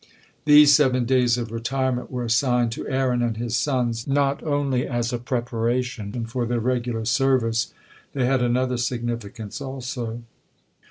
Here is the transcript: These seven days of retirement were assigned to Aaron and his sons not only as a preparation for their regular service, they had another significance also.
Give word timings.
These 0.45 0.73
seven 0.73 1.05
days 1.05 1.37
of 1.37 1.51
retirement 1.51 2.09
were 2.09 2.23
assigned 2.25 2.71
to 2.71 2.87
Aaron 2.89 3.21
and 3.21 3.37
his 3.37 3.55
sons 3.55 4.07
not 4.07 4.41
only 4.41 4.87
as 4.87 5.13
a 5.13 5.19
preparation 5.19 6.25
for 6.25 6.47
their 6.47 6.59
regular 6.59 7.05
service, 7.05 7.71
they 8.13 8.25
had 8.25 8.41
another 8.41 8.77
significance 8.77 9.61
also. 9.61 10.23